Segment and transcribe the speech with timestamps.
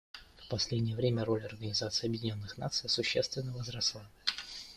[0.43, 4.03] В последнее время роль Организации Объединенных Наций существенно возросла.